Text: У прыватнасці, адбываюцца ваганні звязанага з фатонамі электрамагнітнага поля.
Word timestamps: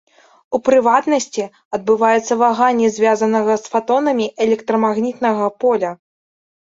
У 0.57 0.59
прыватнасці, 0.69 1.43
адбываюцца 1.77 2.33
ваганні 2.43 2.87
звязанага 2.95 3.51
з 3.65 3.75
фатонамі 3.75 4.25
электрамагнітнага 4.47 5.45
поля. 5.67 5.91